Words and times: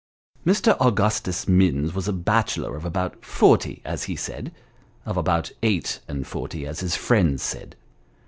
MR. 0.47 0.75
AUGUSTUS 0.81 1.47
MINNS 1.47 1.93
was 1.93 2.07
a 2.07 2.11
bachelor, 2.11 2.75
of 2.75 2.85
about 2.85 3.23
forty 3.23 3.83
as 3.85 4.05
he 4.05 4.15
said 4.15 4.51
of 5.05 5.15
about 5.15 5.51
eight 5.61 5.99
and 6.07 6.25
forty 6.25 6.65
as 6.65 6.79
his 6.79 6.95
friends 6.95 7.43
said. 7.43 7.75